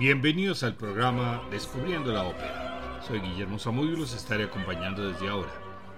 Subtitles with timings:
[0.00, 3.02] Bienvenidos al programa Descubriendo la Ópera.
[3.06, 5.52] Soy Guillermo Zamudio y los estaré acompañando desde ahora.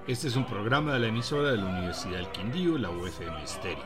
[0.09, 3.85] Este es un programa de la emisora de la Universidad del Quindío, la UFM Stereo.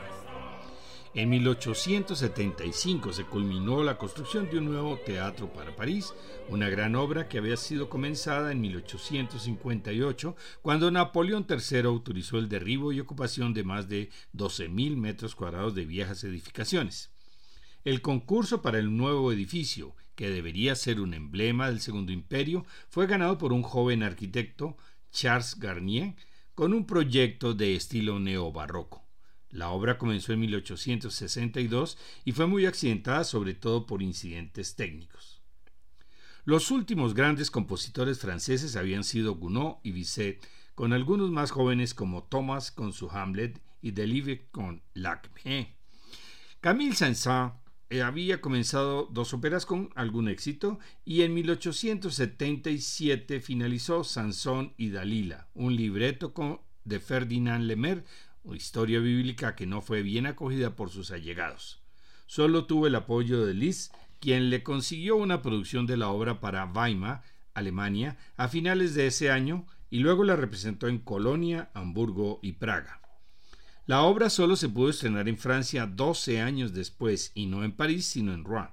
[1.13, 6.15] En 1875 se culminó la construcción de un nuevo teatro para París,
[6.49, 12.91] una gran obra que había sido comenzada en 1858, cuando Napoleón III autorizó el derribo
[12.91, 17.11] y ocupación de más de 12.000 metros cuadrados de viejas edificaciones.
[17.87, 23.07] El concurso para el nuevo edificio que debería ser un emblema del Segundo Imperio, fue
[23.07, 24.75] ganado por un joven arquitecto,
[25.09, 26.15] Charles Garnier,
[26.53, 29.05] con un proyecto de estilo neobarroco.
[29.51, 35.41] La obra comenzó en 1862 y fue muy accidentada sobre todo por incidentes técnicos.
[36.43, 40.45] Los últimos grandes compositores franceses habían sido Gounod y Bizet,
[40.75, 45.77] con algunos más jóvenes como Thomas con su Hamlet y Delibes con Lacme.
[46.59, 47.66] Camille Saint-Saëns
[48.03, 55.75] había comenzado dos óperas con algún éxito y en 1877 finalizó Sansón y Dalila, un
[55.75, 56.33] libreto
[56.83, 57.71] de Ferdinand
[58.43, 61.81] una historia bíblica que no fue bien acogida por sus allegados.
[62.25, 66.65] Solo tuvo el apoyo de Liszt, quien le consiguió una producción de la obra para
[66.65, 67.21] Weimar,
[67.53, 73.01] Alemania, a finales de ese año y luego la representó en Colonia, Hamburgo y Praga.
[73.87, 78.05] La obra solo se pudo estrenar en Francia 12 años después y no en París
[78.05, 78.67] sino en Rouen.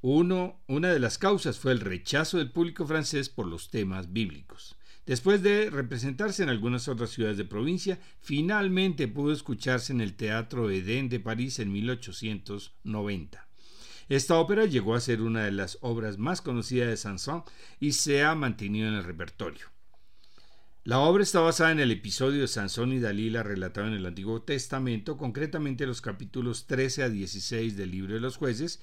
[0.00, 4.78] Una de las causas fue el rechazo del público francés por los temas bíblicos.
[5.04, 10.70] Después de representarse en algunas otras ciudades de provincia, finalmente pudo escucharse en el Teatro
[10.70, 13.46] Edén de París en 1890.
[14.08, 17.44] Esta ópera llegó a ser una de las obras más conocidas de Sanson
[17.78, 19.66] y se ha mantenido en el repertorio.
[20.82, 24.40] La obra está basada en el episodio de Sansón y Dalila relatado en el Antiguo
[24.40, 28.80] Testamento, concretamente los capítulos 13 a 16 del libro de los jueces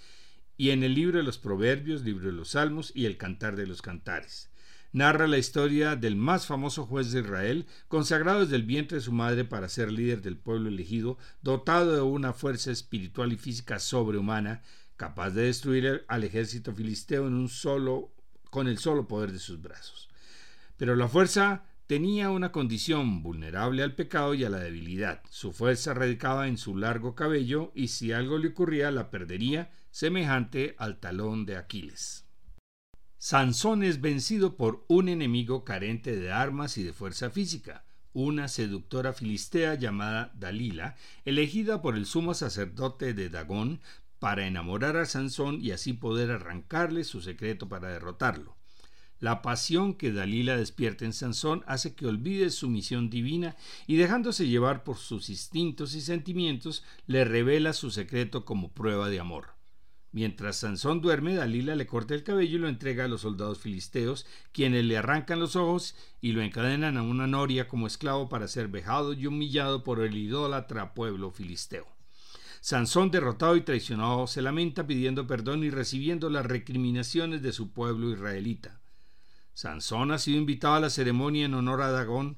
[0.58, 3.66] y en el libro de los Proverbios, libro de los Salmos y el Cantar de
[3.66, 4.52] los Cantares.
[4.91, 9.12] Narra la historia del más famoso juez de Israel, consagrado desde el vientre de su
[9.12, 14.62] madre para ser líder del pueblo elegido, dotado de una fuerza espiritual y física sobrehumana,
[14.97, 20.09] capaz de destruir al ejército filisteo con el solo poder de sus brazos.
[20.78, 25.22] Pero la fuerza tenía una condición vulnerable al pecado y a la debilidad.
[25.30, 30.76] Su fuerza radicaba en su largo cabello y si algo le ocurría la perdería, semejante
[30.78, 32.26] al talón de Aquiles.
[33.18, 39.14] Sansón es vencido por un enemigo carente de armas y de fuerza física, una seductora
[39.14, 43.80] filistea llamada Dalila, elegida por el sumo sacerdote de Dagón
[44.20, 48.56] para enamorar a Sansón y así poder arrancarle su secreto para derrotarlo.
[49.19, 53.55] La pasión que Dalila despierta en Sansón hace que olvide su misión divina
[53.88, 59.19] y dejándose llevar por sus instintos y sentimientos, le revela su secreto como prueba de
[59.19, 59.57] amor.
[60.11, 64.25] Mientras Sansón duerme, Dalila le corta el cabello y lo entrega a los soldados filisteos,
[64.51, 68.67] quienes le arrancan los ojos y lo encadenan a una noria como esclavo para ser
[68.67, 71.88] vejado y humillado por el idólatra pueblo filisteo.
[72.61, 78.11] Sansón, derrotado y traicionado, se lamenta pidiendo perdón y recibiendo las recriminaciones de su pueblo
[78.11, 78.77] israelita.
[79.57, 82.38] Sansón ha sido invitado a la ceremonia en honor a Dagón,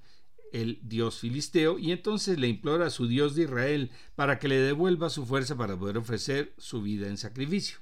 [0.53, 4.57] el dios filisteo, y entonces le implora a su dios de Israel para que le
[4.57, 7.79] devuelva su fuerza para poder ofrecer su vida en sacrificio.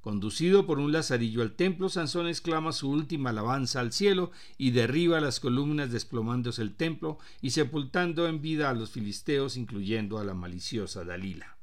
[0.00, 5.20] Conducido por un lazarillo al templo, Sansón exclama su última alabanza al cielo y derriba
[5.20, 10.32] las columnas desplomándose el templo y sepultando en vida a los filisteos, incluyendo a la
[10.32, 11.58] maliciosa Dalila.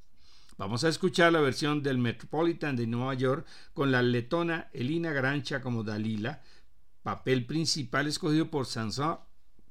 [0.60, 5.62] Vamos a escuchar la versión del Metropolitan de Nueva York con la letona Elina Grancha
[5.62, 6.42] como Dalila,
[7.08, 9.20] papel principal escogido por Sansón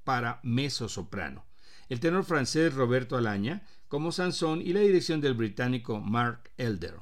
[0.04, 0.40] para
[0.88, 1.44] soprano.
[1.90, 6.94] el tenor francés Roberto Alaña como Sansón y la dirección del británico Mark Elder.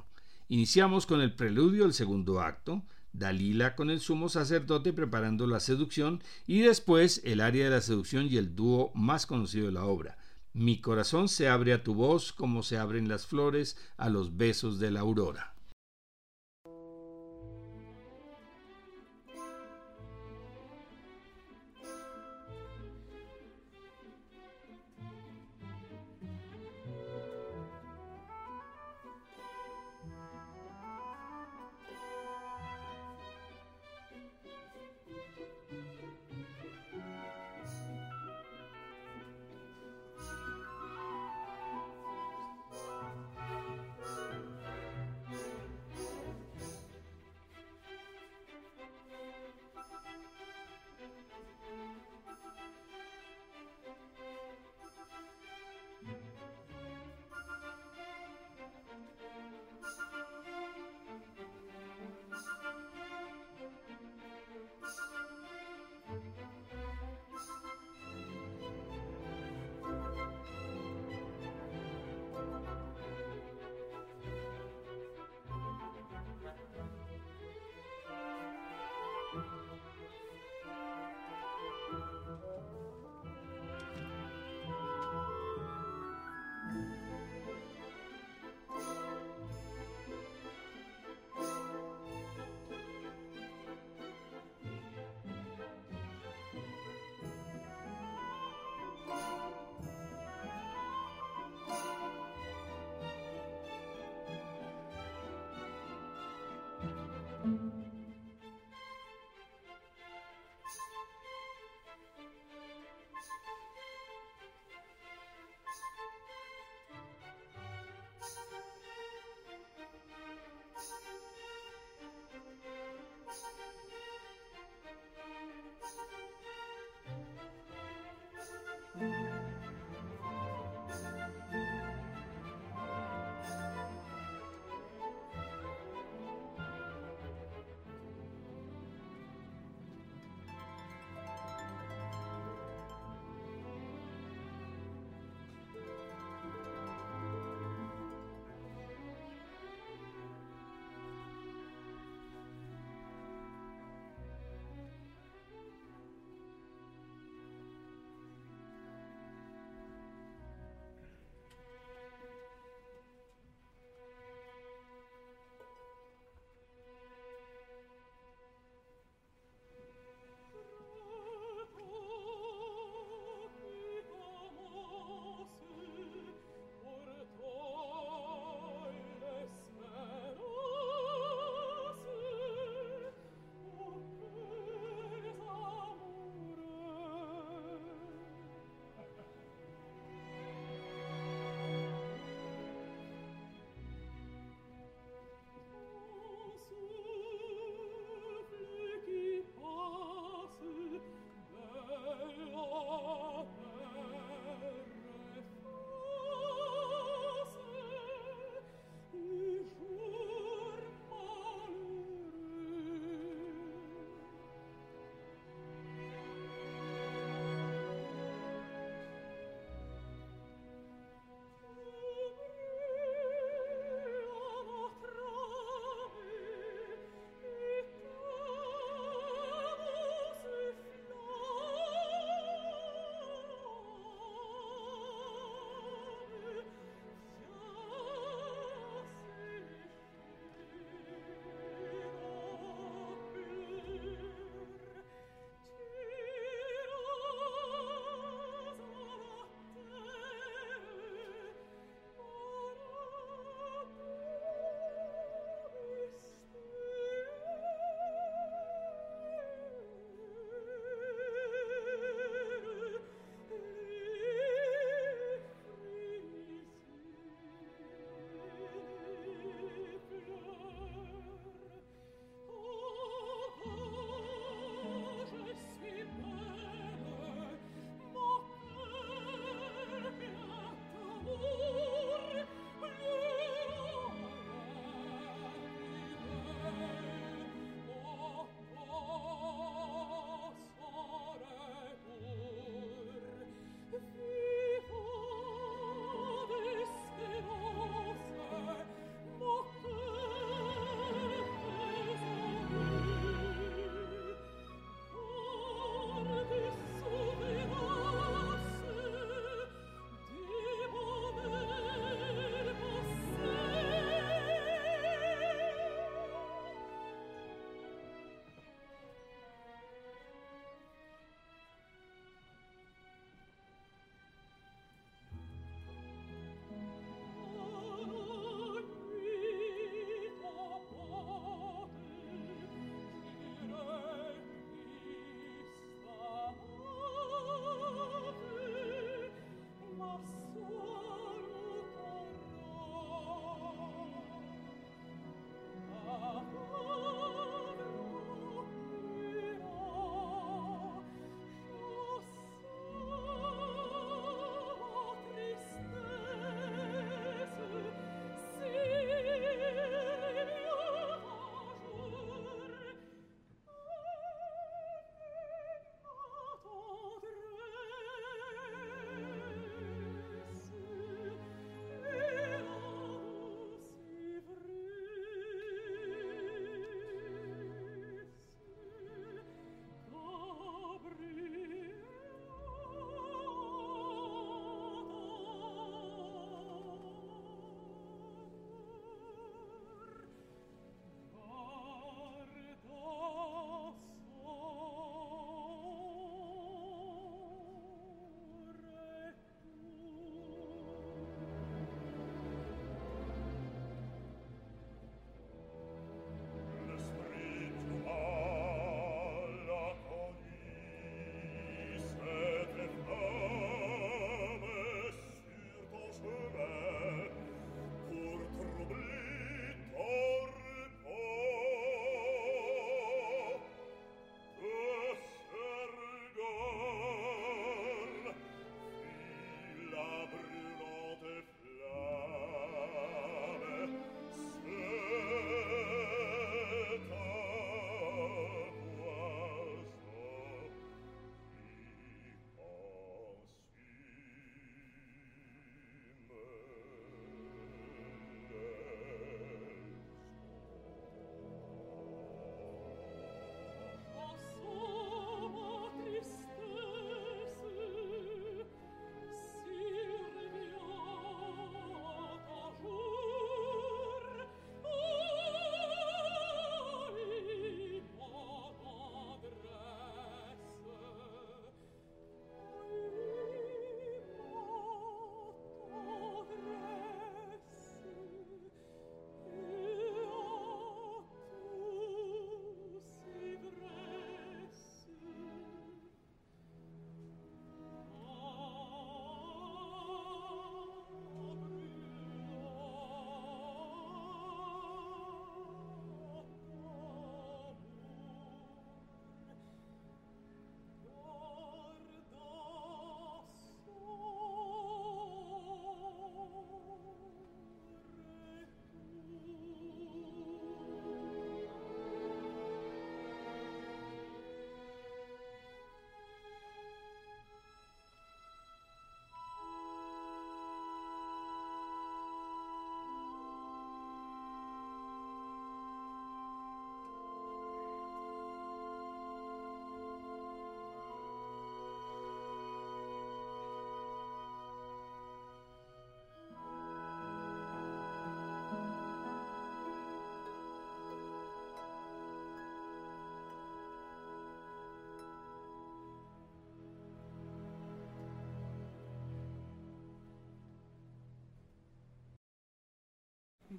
[0.49, 6.21] Iniciamos con el preludio del segundo acto, Dalila con el sumo sacerdote preparando la seducción
[6.45, 10.17] y después el área de la seducción y el dúo más conocido de la obra.
[10.51, 14.79] Mi corazón se abre a tu voz como se abren las flores a los besos
[14.79, 15.54] de la aurora.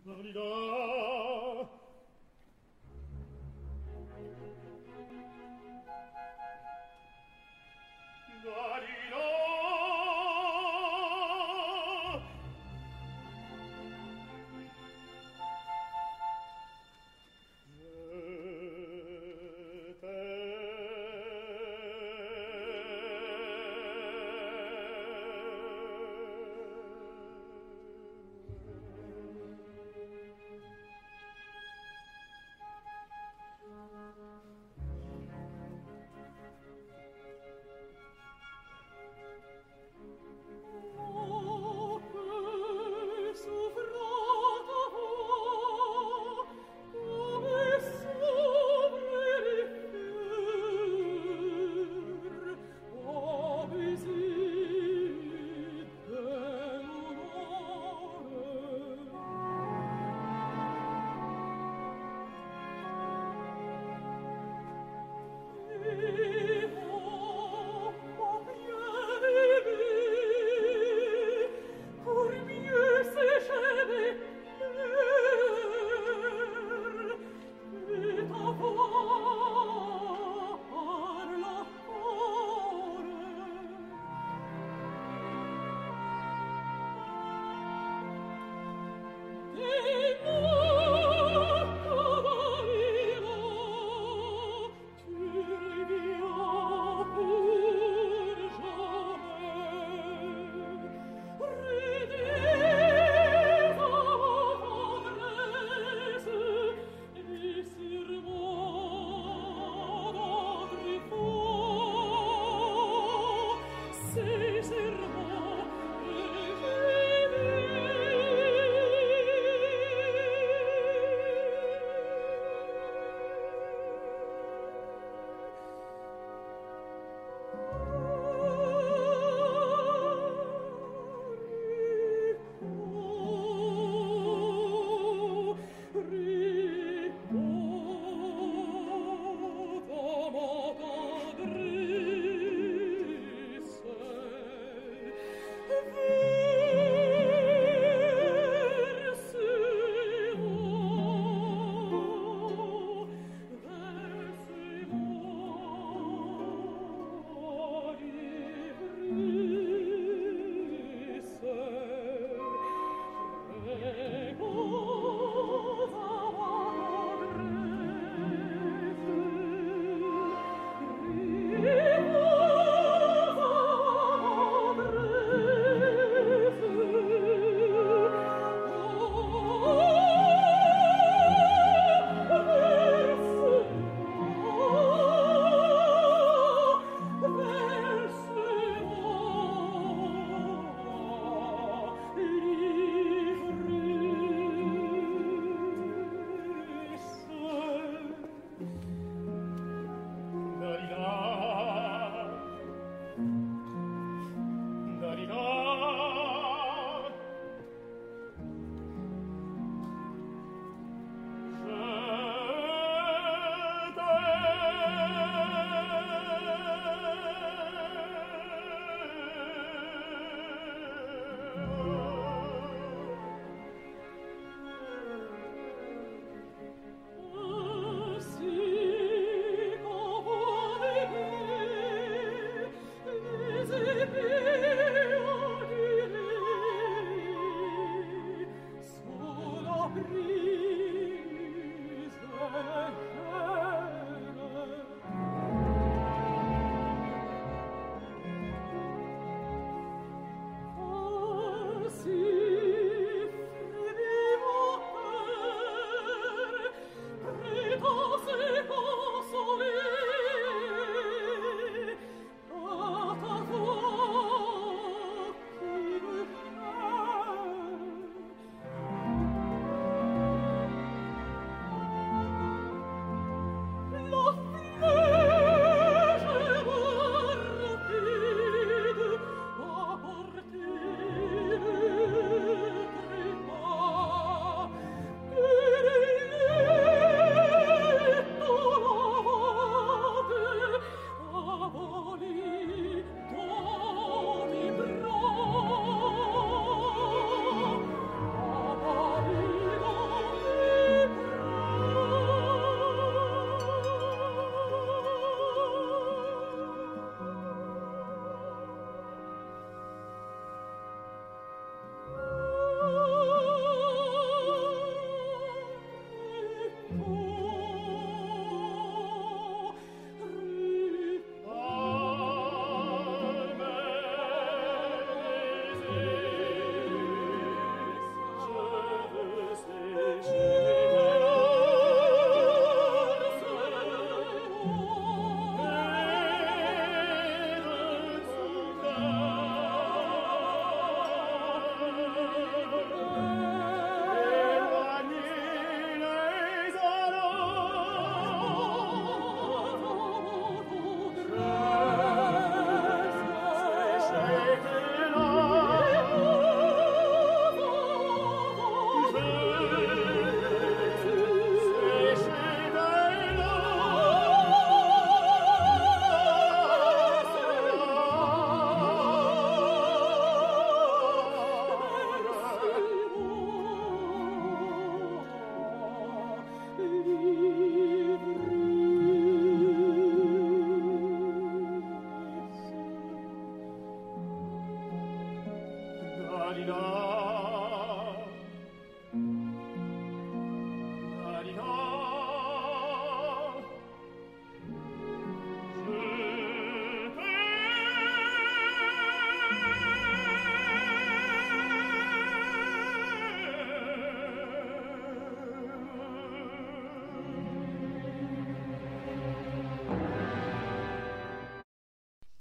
[0.05, 0.33] Gloria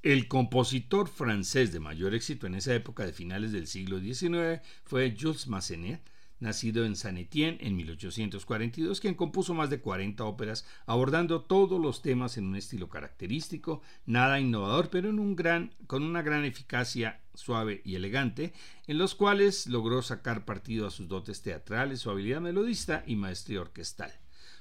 [0.06, 5.18] El compositor francés de mayor éxito en esa época de finales del siglo XIX fue
[5.20, 6.00] Jules Massenet,
[6.40, 12.38] nacido en Saint-Étienne en 1842, quien compuso más de 40 óperas abordando todos los temas
[12.38, 15.10] en un estilo característico, nada innovador, pero
[15.88, 18.54] con una gran eficacia suave y elegante,
[18.86, 23.62] en los cuales logró sacar partido a sus dotes teatrales, su habilidad melodista y maestría
[23.62, 24.14] orquestal.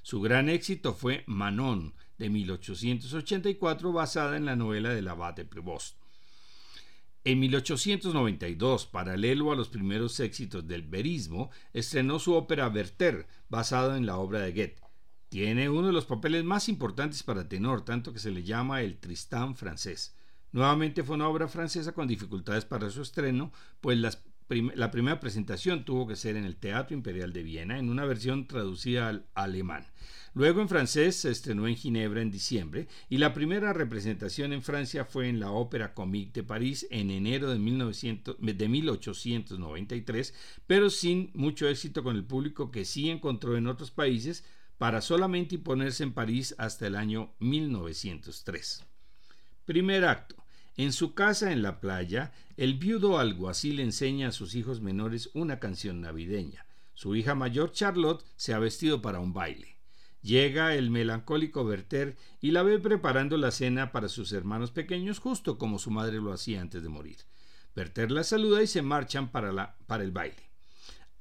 [0.04, 5.96] Su gran éxito fue Manon, de 1884 basada en la novela del abate Prevost.
[7.24, 14.04] En 1892, paralelo a los primeros éxitos del verismo, estrenó su ópera Werther, basada en
[14.04, 14.82] la obra de Goethe.
[15.30, 18.98] Tiene uno de los papeles más importantes para tenor, tanto que se le llama el
[18.98, 20.14] Tristán francés.
[20.52, 23.96] Nuevamente fue una obra francesa con dificultades para su estreno, pues
[24.48, 28.46] la primera presentación tuvo que ser en el Teatro Imperial de Viena, en una versión
[28.46, 29.86] traducida al alemán.
[30.34, 35.04] Luego en francés se estrenó en Ginebra en diciembre y la primera representación en Francia
[35.04, 40.34] fue en la Ópera Comique de París en enero de, 1900, de 1893,
[40.66, 44.44] pero sin mucho éxito con el público que sí encontró en otros países
[44.76, 48.84] para solamente imponerse en París hasta el año 1903.
[49.64, 50.43] Primer acto.
[50.76, 55.60] En su casa en la playa, el viudo alguacil enseña a sus hijos menores una
[55.60, 56.66] canción navideña.
[56.94, 59.76] Su hija mayor, Charlotte, se ha vestido para un baile.
[60.20, 65.58] Llega el melancólico Werther y la ve preparando la cena para sus hermanos pequeños justo
[65.58, 67.18] como su madre lo hacía antes de morir.
[67.76, 70.50] Werther la saluda y se marchan para, para el baile.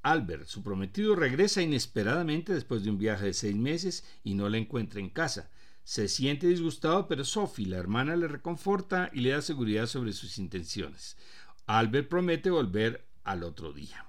[0.04, 4.58] Albert, su prometido, regresa inesperadamente después de un viaje de seis meses y no la
[4.58, 5.52] encuentra en casa.
[5.84, 10.38] Se siente disgustado, pero Sophie, la hermana, le reconforta y le da seguridad sobre sus
[10.38, 11.18] intenciones.
[11.66, 14.06] Albert promete volver al otro día.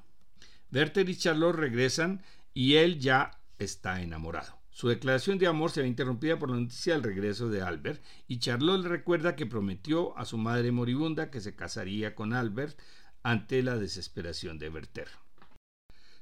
[0.73, 4.59] Werther y Charlotte regresan y él ya está enamorado.
[4.71, 8.41] Su declaración de amor se ve interrumpida por la noticia del regreso de Albert y
[8.41, 12.77] Charlotte le recuerda que prometió a su madre moribunda que se casaría con Albert
[13.23, 15.09] ante la desesperación de Werther.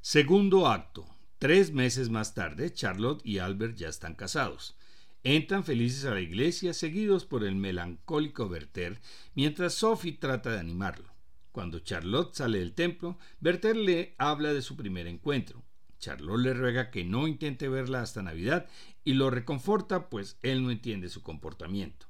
[0.03, 1.07] Segundo acto.
[1.39, 4.77] Tres meses más tarde, Charlotte y Albert ya están casados.
[5.25, 9.01] Entran felices a la iglesia, seguidos por el melancólico Werther,
[9.35, 11.13] mientras Sophie trata de animarlo.
[11.53, 15.63] Cuando Charlotte sale del templo, Werther le habla de su primer encuentro.
[16.01, 18.67] Charlotte le ruega que no intente verla hasta Navidad
[19.05, 22.09] y lo reconforta pues él no entiende su comportamiento.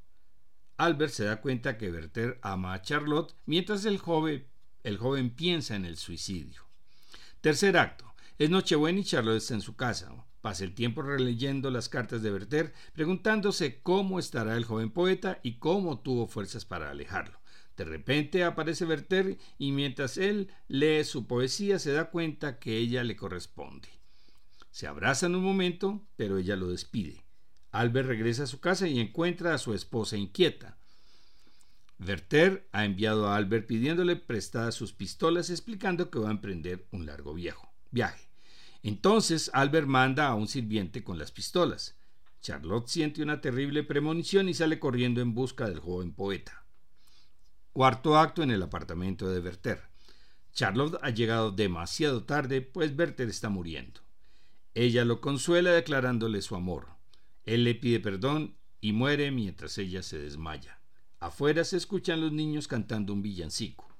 [0.78, 4.46] Albert se da cuenta que Werther ama a Charlotte mientras el joven,
[4.84, 6.62] el joven piensa en el suicidio.
[7.42, 8.14] Tercer acto.
[8.38, 10.21] Es Nochebuena y Charlotte está en su casa.
[10.42, 15.54] Pasa el tiempo releyendo las cartas de Werther, preguntándose cómo estará el joven poeta y
[15.54, 17.40] cómo tuvo fuerzas para alejarlo.
[17.76, 23.04] De repente aparece Werther y mientras él lee su poesía se da cuenta que ella
[23.04, 23.88] le corresponde.
[24.72, 27.24] Se abrazan un momento, pero ella lo despide.
[27.70, 30.76] Albert regresa a su casa y encuentra a su esposa inquieta.
[32.00, 37.06] Werther ha enviado a Albert pidiéndole prestadas sus pistolas explicando que va a emprender un
[37.06, 38.31] largo viaje.
[38.82, 41.96] Entonces Albert manda a un sirviente con las pistolas.
[42.40, 46.64] Charlotte siente una terrible premonición y sale corriendo en busca del joven poeta.
[47.72, 49.80] Cuarto acto en el apartamento de Werther.
[50.52, 54.00] Charlotte ha llegado demasiado tarde, pues Werther está muriendo.
[54.74, 56.88] Ella lo consuela declarándole su amor.
[57.44, 60.80] Él le pide perdón y muere mientras ella se desmaya.
[61.20, 63.91] Afuera se escuchan los niños cantando un villancico.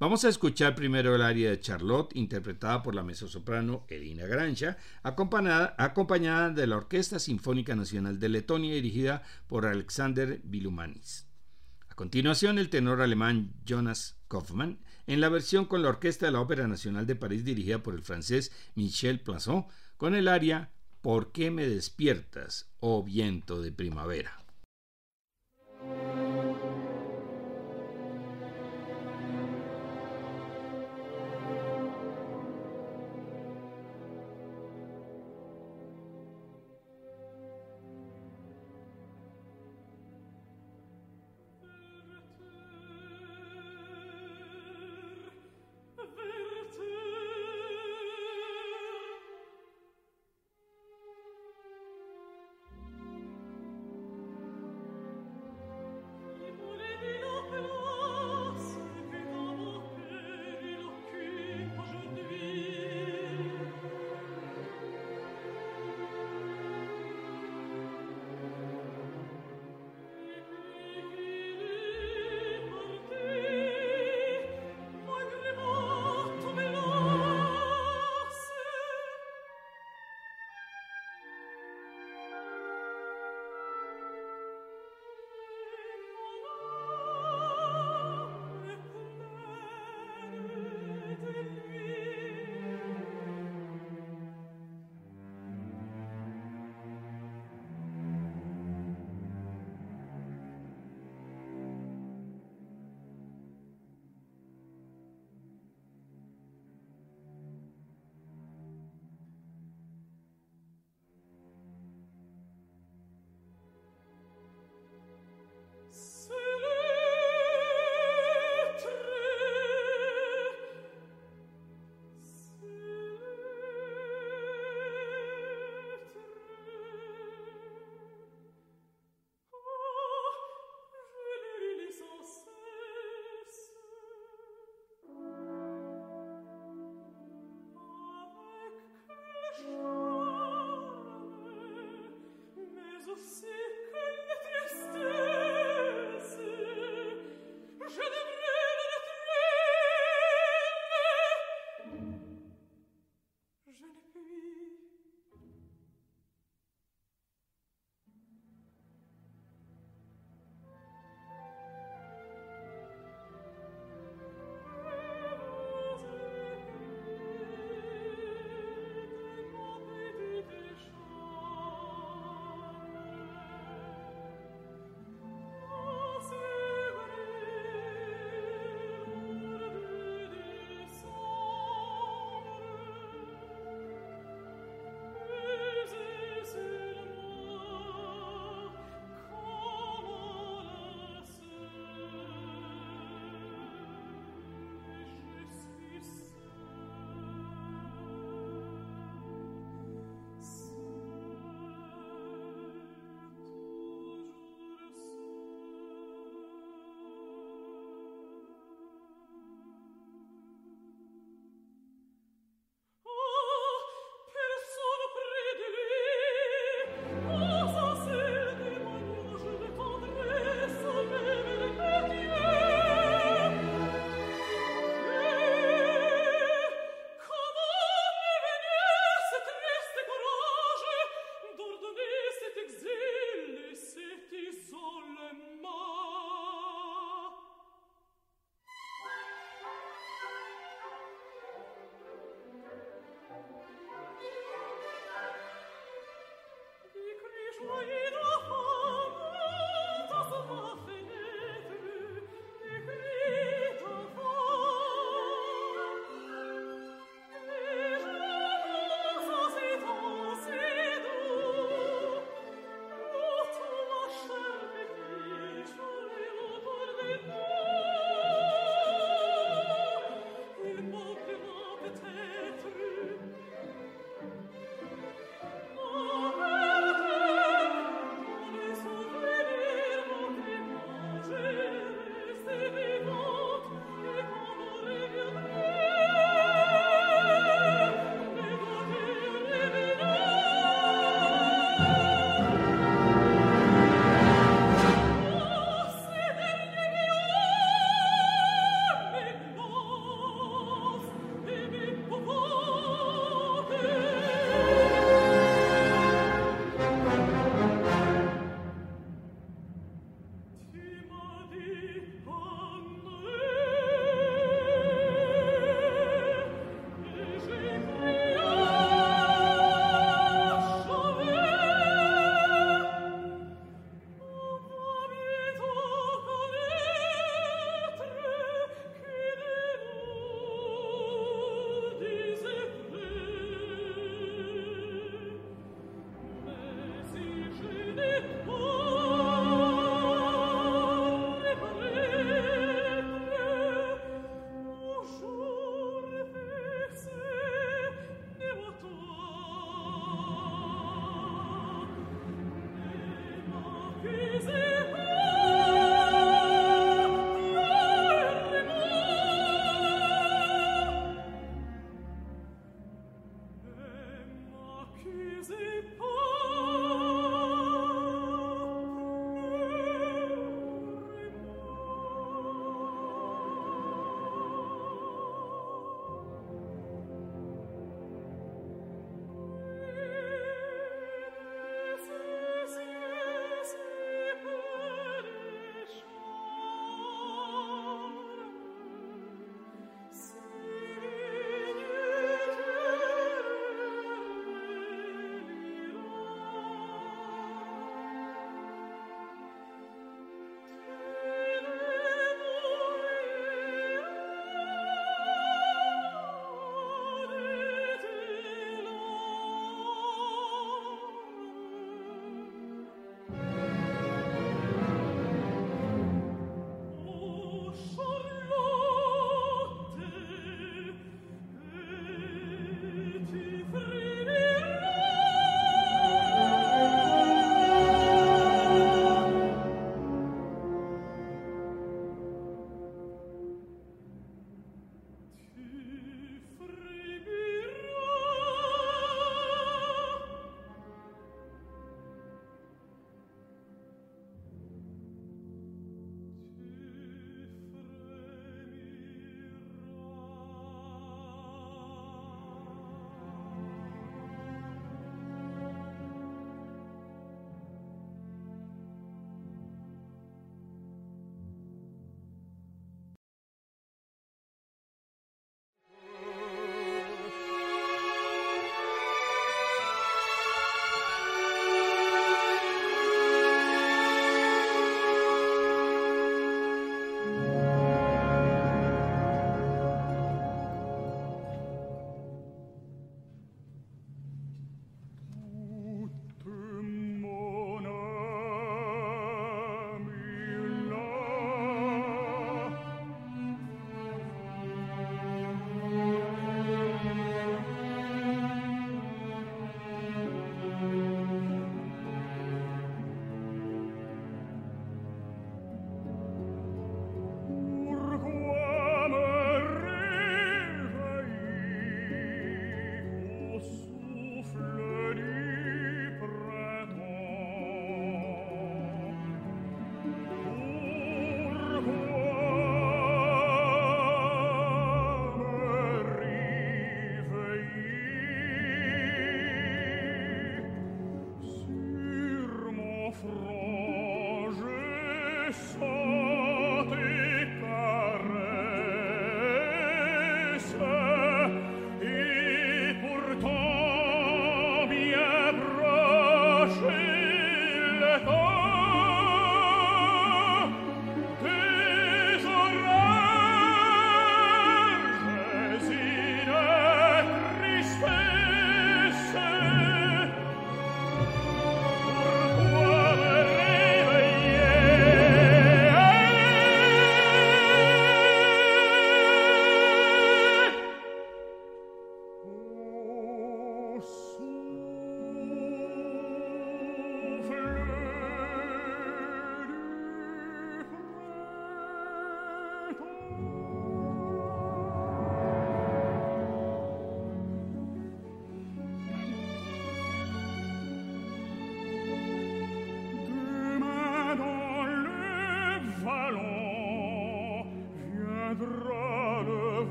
[0.00, 5.76] Vamos a escuchar primero el aria de Charlotte, interpretada por la mezzosoprano Elina Grancha, acompañada,
[5.78, 11.28] acompañada de la Orquesta Sinfónica Nacional de Letonia, dirigida por Alexander Vilumanis.
[11.88, 16.40] A continuación, el tenor alemán Jonas Kaufmann, en la versión con la Orquesta de la
[16.40, 20.70] Ópera Nacional de París dirigida por el francés Michel Plasson, con el aria
[21.04, 24.42] ¿Por qué me despiertas, oh viento de primavera?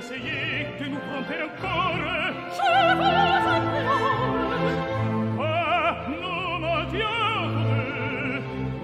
[0.00, 1.96] essayer de nous tromper encore.
[2.56, 4.16] Je vous implore.
[5.44, 7.10] À nous mentir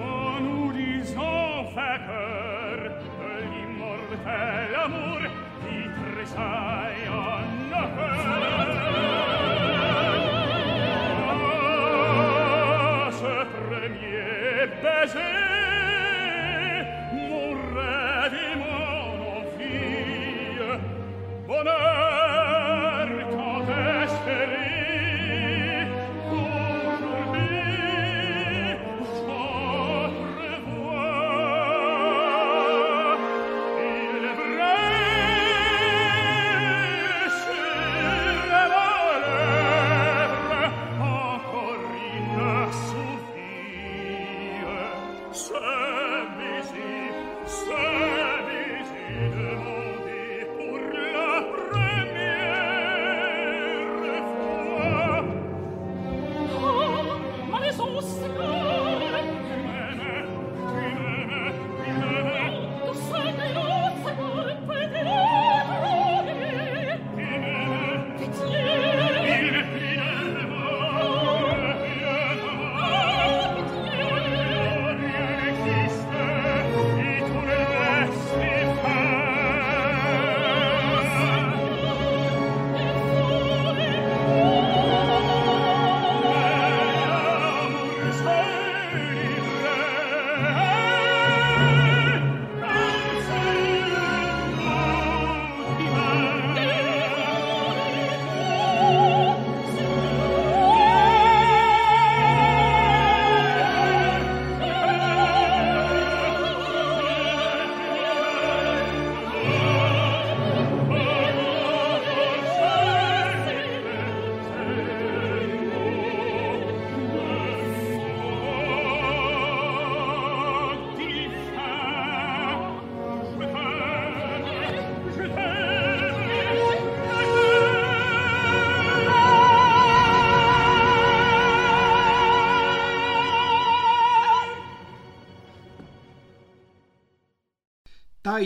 [0.02, 2.78] en nous disant vainqueur
[3.20, 4.72] de l'immortel.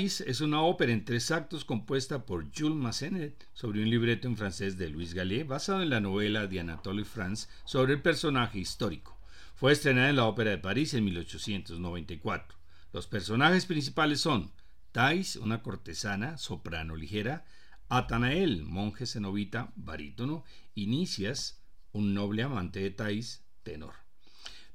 [0.01, 4.37] Thais es una ópera en tres actos compuesta por Jules Massenet sobre un libreto en
[4.39, 9.19] francés de Louis Gallet basado en la novela de Anatole France sobre el personaje histórico.
[9.57, 12.57] Fue estrenada en la Ópera de París en 1894.
[12.95, 14.51] Los personajes principales son
[14.91, 17.45] Thais, una cortesana, soprano ligera,
[17.91, 20.45] Atanael, monje cenobita, barítono,
[20.75, 21.61] y Nicias,
[21.93, 24.10] un noble amante de Thais, tenor.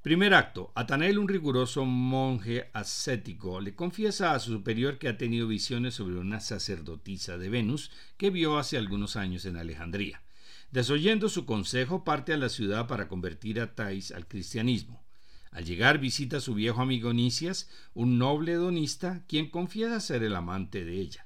[0.05, 0.71] Primer acto.
[0.75, 6.17] Atanael, un riguroso monje ascético, le confiesa a su superior que ha tenido visiones sobre
[6.17, 10.21] una sacerdotisa de Venus que vio hace algunos años en Alejandría.
[10.69, 15.03] Desoyendo su consejo, parte a la ciudad para convertir a Thais al cristianismo.
[15.49, 20.35] Al llegar visita a su viejo amigo Nicias, un noble donista, quien confiesa ser el
[20.35, 21.25] amante de ella.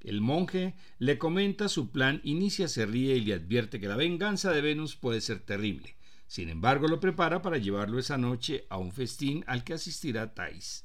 [0.00, 3.94] El monje le comenta su plan y Nicias se ríe y le advierte que la
[3.94, 5.95] venganza de Venus puede ser terrible.
[6.26, 10.84] Sin embargo, lo prepara para llevarlo esa noche a un festín al que asistirá Thais.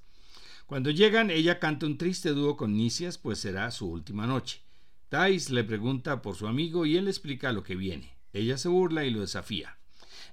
[0.68, 4.62] Cuando llegan, ella canta un triste dúo con Nicias, pues será su última noche.
[5.10, 8.16] Thais le pregunta por su amigo y él explica lo que viene.
[8.32, 9.78] Ella se burla y lo desafía.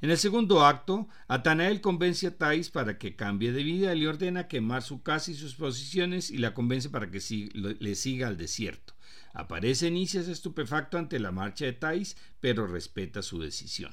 [0.01, 4.07] En el segundo acto, Atanael convence a Thais para que cambie de vida y le
[4.07, 7.21] ordena quemar su casa y sus posiciones y la convence para que
[7.55, 8.95] le siga al desierto.
[9.33, 13.93] Aparece Nicias estupefacto ante la marcha de Thais, pero respeta su decisión.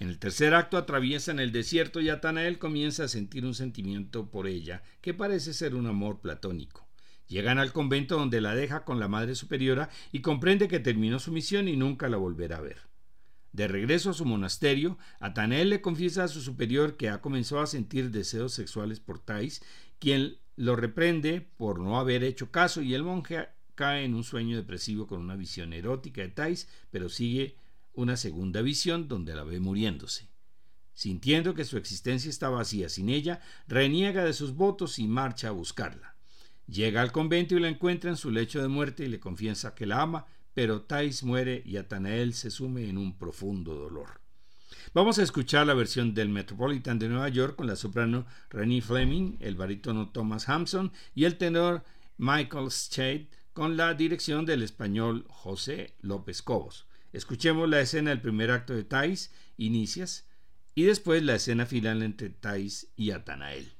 [0.00, 4.46] En el tercer acto atraviesan el desierto y Atanael comienza a sentir un sentimiento por
[4.46, 6.88] ella que parece ser un amor platónico.
[7.28, 11.32] Llegan al convento donde la deja con la Madre Superiora y comprende que terminó su
[11.32, 12.78] misión y nunca la volverá a ver.
[13.52, 17.66] De regreso a su monasterio, Atanael le confiesa a su superior que ha comenzado a
[17.66, 19.62] sentir deseos sexuales por Thais,
[19.98, 24.56] quien lo reprende por no haber hecho caso y el monje cae en un sueño
[24.56, 27.56] depresivo con una visión erótica de Thais, pero sigue
[27.92, 30.28] una segunda visión donde la ve muriéndose.
[30.94, 35.52] Sintiendo que su existencia está vacía sin ella, reniega de sus votos y marcha a
[35.52, 36.16] buscarla.
[36.66, 39.86] Llega al convento y la encuentra en su lecho de muerte y le confiesa que
[39.86, 44.20] la ama, pero Thais muere y Atanael se sume en un profundo dolor.
[44.92, 49.36] Vamos a escuchar la versión del Metropolitan de Nueva York con la soprano Renée Fleming,
[49.40, 51.84] el barítono Thomas Hampson y el tenor
[52.18, 56.86] Michael Schade con la dirección del español José López Cobos.
[57.12, 60.28] Escuchemos la escena del primer acto de Thais, Inicias,
[60.74, 63.79] y después la escena final entre Thais y Atanael.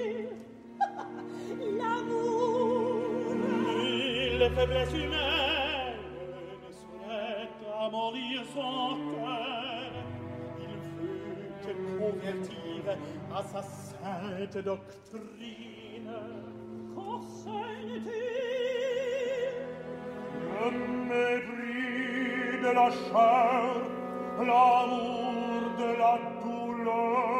[4.41, 6.01] le faiblesses humaines
[6.63, 9.91] ne souhaitent amollir son cœur.
[10.57, 12.81] Il veut te convertir
[13.35, 16.13] à sa sainte doctrine.
[16.95, 18.11] Qu'enseigne-t-il?
[20.57, 20.69] Le
[21.11, 23.71] mépris de la chair,
[24.39, 27.30] l'amour de la douleur,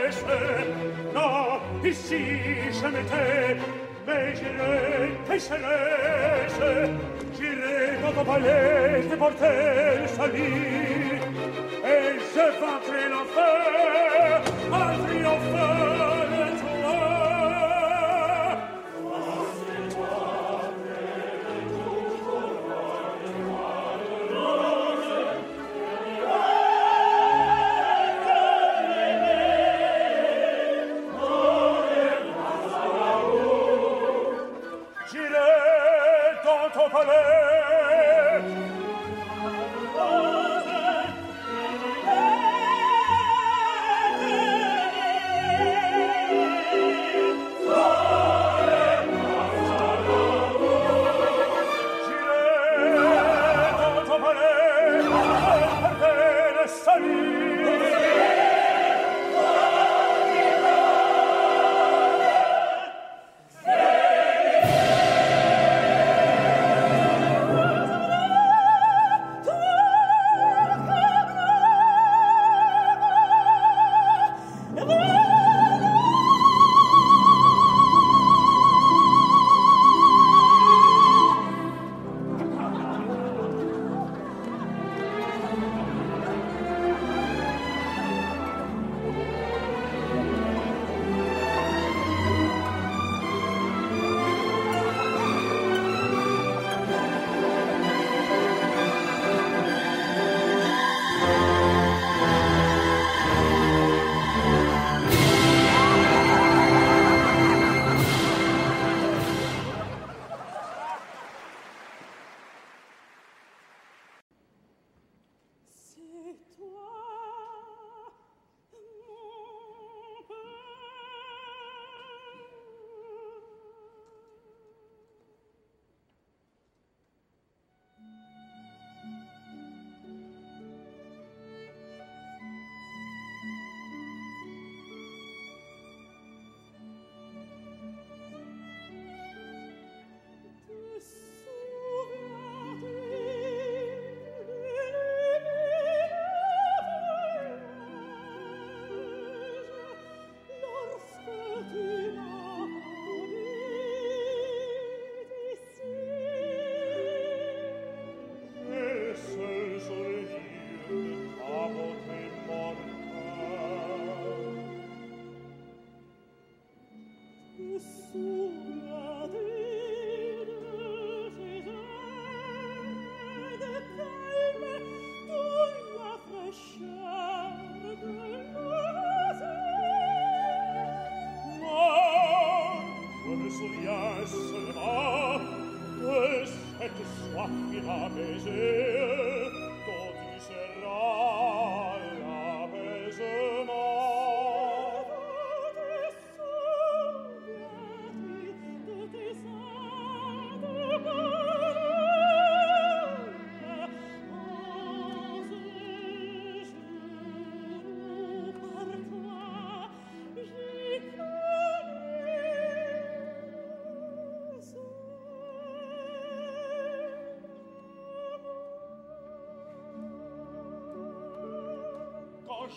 [0.00, 0.24] pesce
[1.14, 2.22] no ici
[2.78, 3.56] je m'étais
[4.06, 6.46] mais j'irai pêcherai
[7.36, 11.20] j'irai dans ton palais te porter le salut
[11.92, 14.49] et je vaincrai l'enfer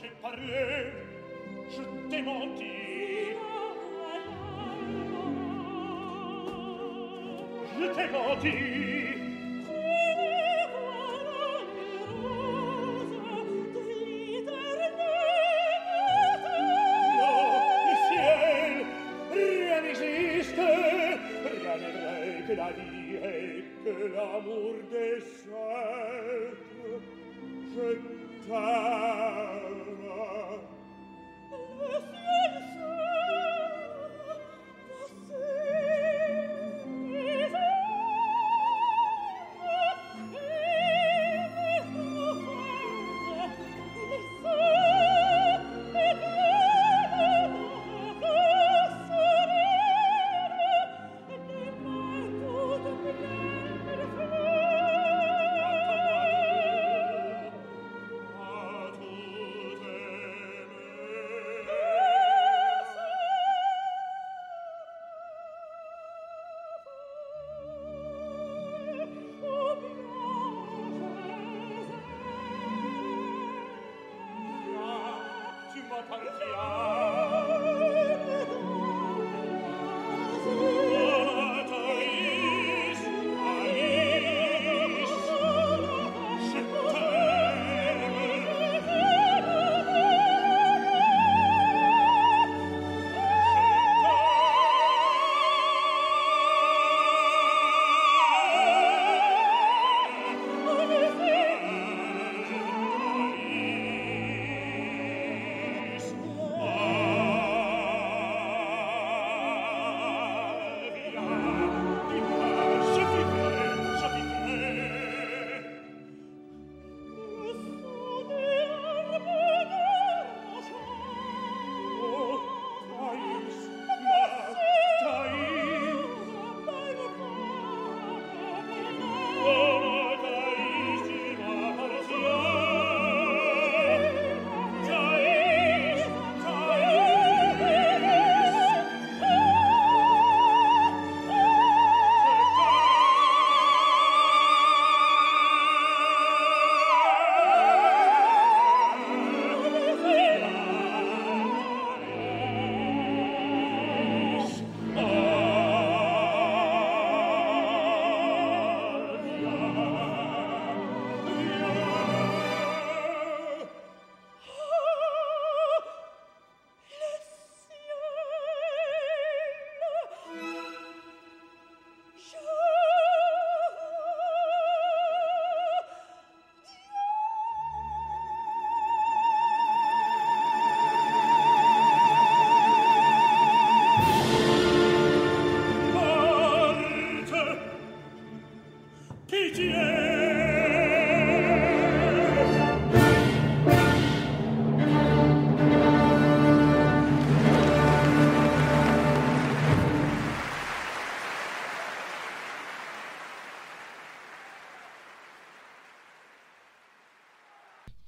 [0.02, 0.92] j'ai parlé,
[1.70, 2.72] je t'ai menti.
[7.78, 8.93] Je t'ai menti.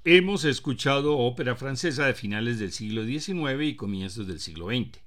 [0.08, 5.00] Hemos escuchado ópera francesa de finales del siglo XIX y comienzos del siglo XX.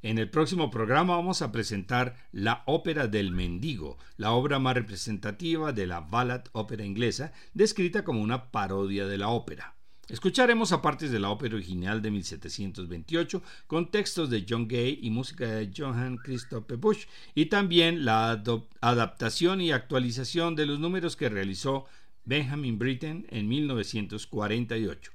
[0.00, 5.72] En el próximo programa vamos a presentar la ópera del mendigo, la obra más representativa
[5.72, 9.74] de la ballad ópera inglesa, descrita como una parodia de la ópera.
[10.06, 15.10] Escucharemos a partes de la ópera original de 1728 con textos de John Gay y
[15.10, 18.40] música de Johann Christoph Busch y también la
[18.80, 21.86] adaptación y actualización de los números que realizó
[22.24, 25.12] Benjamin Britten en 1948.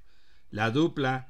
[0.52, 1.30] La dupla